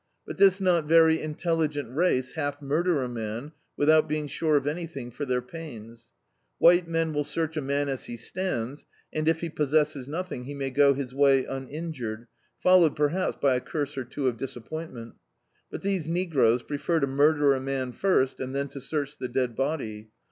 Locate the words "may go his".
10.55-11.13